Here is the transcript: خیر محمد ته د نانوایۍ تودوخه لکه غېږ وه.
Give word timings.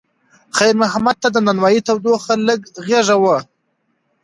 خیر 0.57 0.75
محمد 0.81 1.15
ته 1.21 1.27
د 1.31 1.37
نانوایۍ 1.45 1.79
تودوخه 1.87 2.33
لکه 2.47 2.67
غېږ 2.85 3.07
وه. 3.23 3.37